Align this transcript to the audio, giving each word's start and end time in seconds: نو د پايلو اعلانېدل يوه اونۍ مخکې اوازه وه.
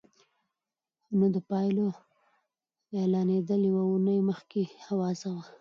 نو 1.17 1.25
د 1.35 1.37
پايلو 1.49 1.87
اعلانېدل 2.97 3.61
يوه 3.69 3.83
اونۍ 3.89 4.19
مخکې 4.29 4.63
اوازه 4.91 5.29
وه. 5.33 5.43